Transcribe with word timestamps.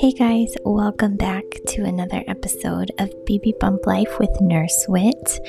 Hey 0.00 0.12
guys, 0.12 0.56
welcome 0.64 1.18
back 1.18 1.44
to 1.66 1.84
another 1.84 2.24
episode 2.26 2.90
of 2.98 3.12
Baby 3.26 3.54
Bump 3.60 3.84
Life 3.84 4.18
with 4.18 4.30
Nurse 4.40 4.86
Wit. 4.88 5.46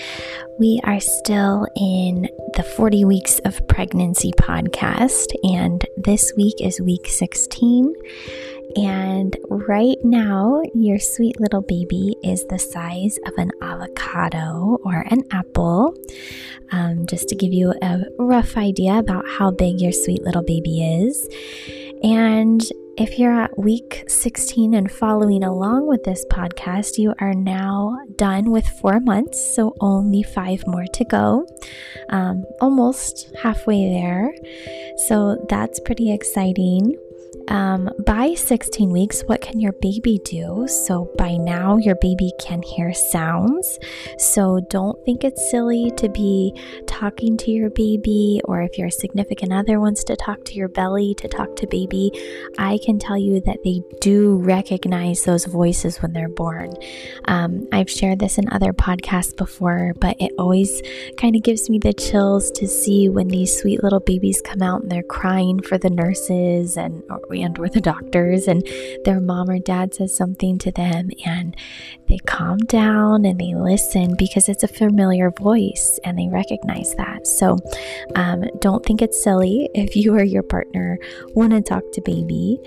We 0.59 0.81
are 0.83 0.99
still 0.99 1.67
in 1.77 2.27
the 2.55 2.63
40 2.75 3.05
Weeks 3.05 3.39
of 3.45 3.65
Pregnancy 3.69 4.33
podcast, 4.33 5.27
and 5.45 5.85
this 5.95 6.33
week 6.35 6.55
is 6.59 6.81
week 6.81 7.07
16. 7.07 7.93
And 8.75 9.37
right 9.49 9.95
now, 10.03 10.61
your 10.75 10.99
sweet 10.99 11.39
little 11.39 11.61
baby 11.61 12.17
is 12.21 12.45
the 12.47 12.59
size 12.59 13.17
of 13.25 13.33
an 13.37 13.51
avocado 13.61 14.81
or 14.83 15.05
an 15.09 15.23
apple. 15.31 15.95
Um, 16.73 17.05
just 17.05 17.29
to 17.29 17.35
give 17.35 17.53
you 17.53 17.73
a 17.81 18.01
rough 18.19 18.57
idea 18.57 18.97
about 18.97 19.23
how 19.29 19.51
big 19.51 19.79
your 19.79 19.93
sweet 19.93 20.23
little 20.23 20.43
baby 20.43 21.05
is. 21.05 21.29
And 22.03 22.61
if 23.01 23.17
you're 23.17 23.33
at 23.33 23.57
week 23.57 24.03
16 24.07 24.75
and 24.75 24.91
following 24.91 25.43
along 25.43 25.87
with 25.87 26.03
this 26.03 26.23
podcast, 26.31 26.99
you 26.99 27.15
are 27.19 27.33
now 27.33 27.97
done 28.15 28.51
with 28.51 28.67
four 28.79 28.99
months, 28.99 29.43
so 29.55 29.75
only 29.81 30.21
five 30.21 30.61
more 30.67 30.85
to 30.93 31.03
go. 31.05 31.47
Um, 32.09 32.45
almost 32.61 33.35
halfway 33.41 33.89
there. 33.89 34.31
So 35.07 35.43
that's 35.49 35.79
pretty 35.79 36.13
exciting. 36.13 36.95
Um, 37.47 37.89
by 38.05 38.33
16 38.33 38.91
weeks, 38.91 39.21
what 39.21 39.41
can 39.41 39.59
your 39.59 39.71
baby 39.73 40.19
do? 40.23 40.67
So, 40.67 41.11
by 41.17 41.35
now, 41.35 41.77
your 41.77 41.95
baby 41.95 42.31
can 42.39 42.61
hear 42.61 42.93
sounds. 42.93 43.79
So, 44.17 44.59
don't 44.69 44.97
think 45.05 45.23
it's 45.23 45.49
silly 45.49 45.91
to 45.97 46.09
be 46.09 46.53
talking 46.87 47.37
to 47.37 47.51
your 47.51 47.69
baby, 47.69 48.41
or 48.45 48.61
if 48.61 48.77
your 48.77 48.89
significant 48.89 49.53
other 49.53 49.79
wants 49.79 50.03
to 50.05 50.15
talk 50.15 50.43
to 50.45 50.55
your 50.55 50.67
belly 50.67 51.13
to 51.15 51.27
talk 51.29 51.55
to 51.57 51.67
baby. 51.67 52.11
I 52.57 52.79
can 52.83 52.99
tell 52.99 53.17
you 53.17 53.39
that 53.41 53.63
they 53.63 53.81
do 54.01 54.37
recognize 54.37 55.23
those 55.23 55.45
voices 55.45 56.01
when 56.01 56.13
they're 56.13 56.29
born. 56.29 56.73
Um, 57.25 57.67
I've 57.71 57.89
shared 57.89 58.19
this 58.19 58.37
in 58.37 58.51
other 58.51 58.73
podcasts 58.73 59.35
before, 59.35 59.93
but 59.99 60.17
it 60.19 60.31
always 60.37 60.81
kind 61.17 61.35
of 61.35 61.43
gives 61.43 61.69
me 61.69 61.79
the 61.79 61.93
chills 61.93 62.51
to 62.51 62.67
see 62.67 63.07
when 63.09 63.29
these 63.29 63.57
sweet 63.57 63.83
little 63.83 63.99
babies 64.01 64.41
come 64.41 64.61
out 64.61 64.81
and 64.81 64.91
they're 64.91 65.01
crying 65.03 65.61
for 65.61 65.77
the 65.77 65.89
nurses 65.89 66.75
and 66.75 67.03
and 67.29 67.57
or 67.59 67.69
the 67.69 67.81
doctors 67.81 68.47
and 68.47 68.67
their 69.05 69.19
mom 69.19 69.49
or 69.49 69.59
dad 69.59 69.93
says 69.93 70.15
something 70.15 70.57
to 70.59 70.71
them 70.71 71.09
and 71.25 71.55
they 72.07 72.17
calm 72.25 72.57
down 72.59 73.25
and 73.25 73.39
they 73.39 73.53
listen 73.53 74.15
because 74.17 74.49
it's 74.49 74.63
a 74.63 74.67
familiar 74.67 75.31
voice 75.31 75.99
and 76.03 76.17
they 76.17 76.27
recognize 76.27 76.93
that. 76.95 77.27
So 77.27 77.57
um, 78.15 78.43
don't 78.59 78.85
think 78.85 79.01
it's 79.01 79.21
silly 79.21 79.69
if 79.73 79.95
you 79.95 80.13
or 80.15 80.23
your 80.23 80.43
partner 80.43 80.99
want 81.35 81.51
to 81.53 81.61
talk 81.61 81.83
to 81.93 82.01
baby. 82.01 82.59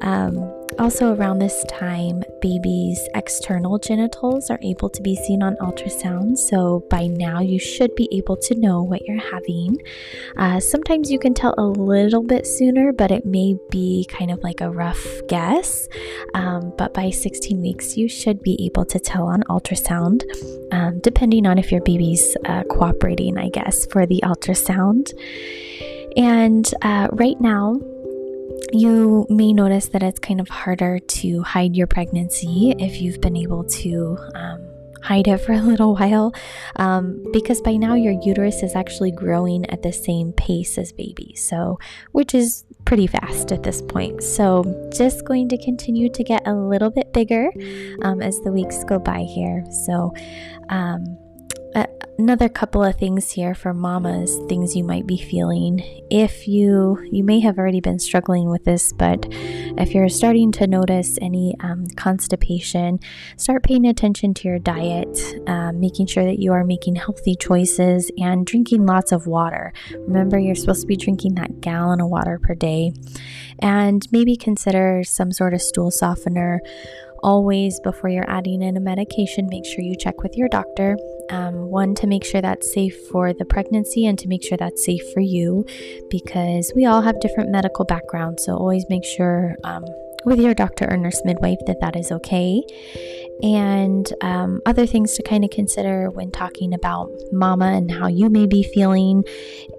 Um, 0.00 0.61
also, 0.78 1.14
around 1.14 1.38
this 1.38 1.64
time, 1.64 2.22
babies' 2.40 3.08
external 3.14 3.78
genitals 3.78 4.50
are 4.50 4.58
able 4.62 4.88
to 4.90 5.02
be 5.02 5.14
seen 5.14 5.42
on 5.42 5.56
ultrasound. 5.56 6.38
So, 6.38 6.84
by 6.90 7.06
now, 7.06 7.40
you 7.40 7.58
should 7.58 7.94
be 7.94 8.08
able 8.12 8.36
to 8.38 8.54
know 8.54 8.82
what 8.82 9.02
you're 9.06 9.20
having. 9.20 9.78
Uh, 10.36 10.60
sometimes 10.60 11.10
you 11.10 11.18
can 11.18 11.34
tell 11.34 11.54
a 11.58 11.64
little 11.64 12.22
bit 12.22 12.46
sooner, 12.46 12.92
but 12.92 13.10
it 13.10 13.24
may 13.24 13.56
be 13.70 14.06
kind 14.08 14.30
of 14.30 14.42
like 14.42 14.60
a 14.60 14.70
rough 14.70 15.06
guess. 15.28 15.88
Um, 16.34 16.72
but 16.76 16.94
by 16.94 17.10
16 17.10 17.60
weeks, 17.60 17.96
you 17.96 18.08
should 18.08 18.42
be 18.42 18.56
able 18.64 18.84
to 18.86 18.98
tell 18.98 19.26
on 19.26 19.42
ultrasound, 19.44 20.22
um, 20.72 21.00
depending 21.00 21.46
on 21.46 21.58
if 21.58 21.70
your 21.70 21.82
baby's 21.82 22.36
uh, 22.44 22.64
cooperating, 22.64 23.38
I 23.38 23.48
guess, 23.48 23.86
for 23.86 24.06
the 24.06 24.20
ultrasound. 24.24 25.12
And 26.16 26.68
uh, 26.82 27.08
right 27.12 27.40
now, 27.40 27.80
you 28.72 29.26
may 29.28 29.52
notice 29.52 29.88
that 29.88 30.02
it's 30.02 30.18
kind 30.20 30.40
of 30.40 30.48
harder 30.48 30.98
to 30.98 31.42
hide 31.42 31.76
your 31.76 31.86
pregnancy 31.86 32.74
if 32.78 33.00
you've 33.00 33.20
been 33.20 33.36
able 33.36 33.64
to 33.64 34.18
um, 34.34 34.66
hide 35.02 35.28
it 35.28 35.38
for 35.44 35.52
a 35.52 35.60
little 35.62 35.94
while 35.94 36.32
um, 36.76 37.24
because 37.32 37.60
by 37.60 37.76
now 37.76 37.94
your 37.94 38.14
uterus 38.22 38.62
is 38.62 38.74
actually 38.74 39.10
growing 39.10 39.68
at 39.70 39.82
the 39.82 39.92
same 39.92 40.32
pace 40.32 40.78
as 40.78 40.92
baby 40.92 41.34
so 41.34 41.78
which 42.12 42.34
is 42.34 42.64
pretty 42.84 43.06
fast 43.06 43.52
at 43.52 43.62
this 43.62 43.80
point. 43.82 44.22
So 44.22 44.90
just 44.92 45.24
going 45.24 45.48
to 45.50 45.58
continue 45.58 46.10
to 46.10 46.24
get 46.24 46.46
a 46.46 46.54
little 46.54 46.90
bit 46.90 47.12
bigger 47.12 47.50
um, 48.02 48.20
as 48.22 48.40
the 48.40 48.52
weeks 48.52 48.84
go 48.84 48.98
by 48.98 49.20
here. 49.20 49.64
So 49.86 50.12
um, 50.68 51.18
another 52.18 52.48
couple 52.48 52.84
of 52.84 52.96
things 52.96 53.32
here 53.32 53.54
for 53.54 53.72
mamas 53.74 54.38
things 54.48 54.76
you 54.76 54.84
might 54.84 55.06
be 55.06 55.16
feeling. 55.16 55.80
If 56.10 56.46
you 56.46 56.98
you 57.10 57.24
may 57.24 57.40
have 57.40 57.58
already 57.58 57.80
been 57.80 57.98
struggling 57.98 58.48
with 58.48 58.64
this 58.64 58.92
but 58.92 59.26
if 59.30 59.94
you're 59.94 60.08
starting 60.08 60.52
to 60.52 60.66
notice 60.66 61.18
any 61.20 61.54
um, 61.60 61.86
constipation 61.96 63.00
start 63.36 63.62
paying 63.62 63.86
attention 63.86 64.34
to 64.34 64.48
your 64.48 64.58
diet 64.58 65.18
uh, 65.46 65.72
making 65.72 66.06
sure 66.06 66.24
that 66.24 66.38
you 66.38 66.52
are 66.52 66.64
making 66.64 66.96
healthy 66.96 67.34
choices 67.34 68.10
and 68.18 68.46
drinking 68.46 68.86
lots 68.86 69.10
of 69.10 69.26
water. 69.26 69.72
Remember 69.92 70.38
you're 70.38 70.54
supposed 70.54 70.82
to 70.82 70.86
be 70.86 70.96
drinking 70.96 71.34
that 71.36 71.60
gallon 71.60 72.00
of 72.00 72.08
water 72.08 72.38
per 72.38 72.54
day. 72.54 72.92
And 73.58 74.06
maybe 74.12 74.36
consider 74.36 75.02
some 75.04 75.32
sort 75.32 75.54
of 75.54 75.62
stool 75.62 75.90
softener 75.90 76.60
always 77.22 77.80
before 77.80 78.10
you're 78.10 78.28
adding 78.28 78.62
in 78.62 78.76
a 78.76 78.80
medication 78.80 79.46
make 79.50 79.64
sure 79.64 79.82
you 79.82 79.96
check 79.96 80.22
with 80.22 80.36
your 80.36 80.48
doctor 80.48 80.96
um, 81.30 81.70
one, 81.70 81.94
to 81.96 82.06
make 82.06 82.24
sure 82.24 82.40
that's 82.40 82.72
safe 82.72 82.96
for 83.10 83.32
the 83.32 83.44
pregnancy 83.44 84.06
and 84.06 84.18
to 84.18 84.28
make 84.28 84.44
sure 84.44 84.58
that's 84.58 84.84
safe 84.84 85.02
for 85.12 85.20
you 85.20 85.64
because 86.10 86.72
we 86.76 86.84
all 86.86 87.00
have 87.00 87.20
different 87.20 87.50
medical 87.50 87.84
backgrounds. 87.84 88.44
So 88.44 88.56
always 88.56 88.84
make 88.88 89.04
sure 89.04 89.56
um, 89.64 89.84
with 90.24 90.38
your 90.38 90.54
doctor 90.54 90.90
or 90.90 90.96
nurse 90.96 91.20
midwife 91.24 91.58
that 91.66 91.80
that 91.80 91.96
is 91.96 92.12
okay. 92.12 92.62
And 93.42 94.12
um, 94.20 94.60
other 94.66 94.86
things 94.86 95.14
to 95.16 95.22
kind 95.22 95.42
of 95.42 95.50
consider 95.50 96.10
when 96.10 96.30
talking 96.30 96.72
about 96.72 97.10
mama 97.32 97.72
and 97.72 97.90
how 97.90 98.06
you 98.06 98.30
may 98.30 98.46
be 98.46 98.62
feeling 98.62 99.24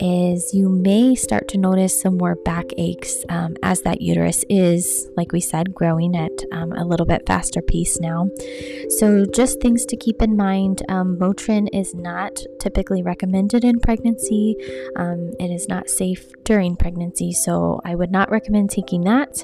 is 0.02 0.54
you 0.54 0.68
may 0.68 1.16
start 1.16 1.48
to 1.50 1.58
notice 1.58 2.00
some 2.00 2.18
more 2.18 2.36
back 2.36 2.66
aches 2.78 3.24
um, 3.30 3.56
as 3.64 3.84
that 3.84 4.02
uterus 4.02 4.44
is, 4.50 5.08
like 5.16 5.32
we 5.32 5.40
said, 5.40 5.74
growing 5.74 6.14
at 6.14 6.32
um, 6.52 6.74
a 6.74 6.84
little 6.84 7.06
bit 7.06 7.26
faster 7.26 7.62
pace 7.62 8.00
now. 8.02 8.30
So, 8.90 9.26
just 9.26 9.62
things 9.62 9.86
to 9.86 9.96
keep 9.96 10.22
in 10.22 10.36
mind 10.36 10.84
um, 10.90 11.18
Motrin 11.18 11.70
is 11.72 11.96
not 11.96 12.38
typically 12.60 13.02
recommended 13.02 13.64
in 13.64 13.80
pregnancy, 13.80 14.58
um, 14.98 15.32
it 15.40 15.52
is 15.52 15.70
not 15.70 15.90
safe 15.90 16.26
during 16.44 16.76
pregnancy. 16.76 17.32
So, 17.32 17.80
I 17.86 17.96
would 17.96 18.12
not 18.12 18.30
recommend 18.30 18.72
taking 18.72 19.02
that. 19.06 19.44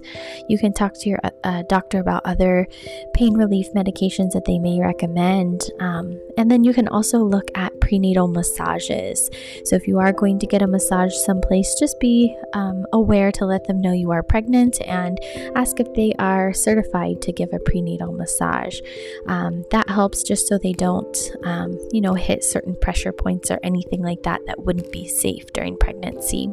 You 0.49 0.57
can 0.57 0.73
talk 0.73 0.93
to 0.99 1.09
your 1.09 1.19
uh, 1.45 1.63
doctor 1.69 1.99
about 1.99 2.25
other 2.25 2.67
pain 3.13 3.35
relief 3.35 3.67
medications 3.73 4.08
that 4.33 4.45
they 4.45 4.59
may 4.59 4.79
recommend. 4.79 5.69
Um, 5.79 6.19
and 6.37 6.49
then 6.49 6.63
you 6.63 6.73
can 6.73 6.87
also 6.87 7.19
look 7.19 7.51
at 7.55 7.78
prenatal 7.89 8.27
massages. 8.27 9.31
So 9.65 9.75
if 9.75 9.87
you 9.87 9.97
are 9.97 10.13
going 10.13 10.37
to 10.39 10.47
get 10.47 10.61
a 10.61 10.67
massage 10.67 11.13
someplace, 11.25 11.75
just 11.79 11.99
be 11.99 12.37
um, 12.53 12.85
aware 12.93 13.31
to 13.31 13.45
let 13.45 13.65
them 13.65 13.81
know 13.81 13.93
you 13.93 14.11
are 14.11 14.21
pregnant 14.21 14.79
and 14.85 15.17
ask 15.55 15.79
if 15.79 15.91
they 15.95 16.13
are 16.19 16.53
certified 16.53 17.23
to 17.23 17.31
give 17.31 17.51
a 17.51 17.59
prenatal 17.59 18.11
massage. 18.11 18.79
Um, 19.27 19.65
that 19.71 19.89
helps 19.89 20.21
just 20.21 20.47
so 20.47 20.59
they 20.59 20.73
don't, 20.73 21.17
um, 21.43 21.79
you 21.91 21.99
know, 21.99 22.13
hit 22.13 22.43
certain 22.43 22.75
pressure 22.79 23.11
points 23.11 23.49
or 23.49 23.59
anything 23.63 24.03
like 24.03 24.21
that 24.21 24.41
that 24.45 24.63
wouldn't 24.63 24.91
be 24.91 25.07
safe 25.07 25.51
during 25.53 25.75
pregnancy. 25.75 26.51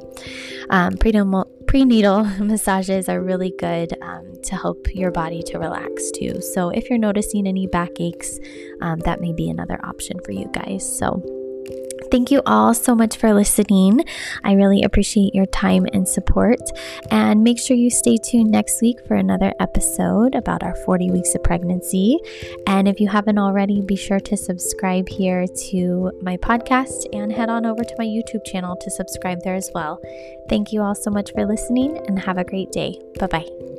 Um, 0.71 0.97
prenatal 0.97 1.47
prenatal 1.67 2.25
massages 2.45 3.09
are 3.09 3.21
really 3.21 3.53
good 3.59 3.97
um, 4.01 4.33
to 4.45 4.57
help 4.57 4.95
your 4.95 5.11
body 5.11 5.43
to 5.43 5.59
relax 5.59 6.11
too. 6.13 6.41
So, 6.41 6.71
if 6.71 6.89
you're 6.89 6.99
noticing 6.99 7.47
any 7.47 7.67
backaches, 7.67 8.41
um, 8.81 9.01
that 9.01 9.21
may 9.21 9.33
be 9.33 9.51
another 9.51 9.79
option 9.85 10.19
for 10.25 10.33
you 10.33 10.49
guys. 10.53 10.99
So, 10.99 11.23
Thank 12.11 12.31
you 12.31 12.43
all 12.47 12.75
so 12.75 12.95
much 12.95 13.17
for 13.17 13.33
listening. 13.33 14.05
I 14.45 14.53
really 14.53 14.83
appreciate 14.83 15.35
your 15.35 15.47
time 15.47 15.87
and 15.93 16.09
support. 16.09 16.61
And 17.11 17.43
make 17.43 17.59
sure 17.59 17.77
you 17.77 17.91
stay 17.91 18.17
tuned 18.17 18.51
next 18.51 18.81
week 18.81 19.05
for 19.07 19.15
another 19.15 19.53
episode 19.61 20.35
about 20.35 20.63
our 20.63 20.75
40 20.85 21.11
weeks 21.11 21.35
of 21.35 21.43
pregnancy. 21.43 22.19
And 22.67 22.89
if 22.89 23.01
you 23.01 23.09
haven't 23.09 23.39
already, 23.39 23.81
be 23.81 23.97
sure 23.97 24.21
to 24.21 24.37
subscribe 24.37 25.09
here 25.09 25.47
to 25.71 26.13
my 26.23 26.37
podcast 26.37 27.07
and 27.13 27.33
head 27.33 27.49
on 27.49 27.67
over 27.67 27.83
to 27.83 27.95
my 27.99 28.07
YouTube 28.07 28.45
channel 28.45 28.77
to 28.77 28.91
subscribe 28.91 29.43
there 29.43 29.55
as 29.55 29.71
well. 29.75 30.01
Thank 30.49 30.73
you 30.73 30.83
all 30.83 30.95
so 30.95 31.11
much 31.11 31.33
for 31.33 31.45
listening 31.47 31.99
and 32.07 32.19
have 32.19 32.39
a 32.39 32.45
great 32.45 32.71
day. 32.73 33.01
Bye 33.19 33.27
bye. 33.27 33.76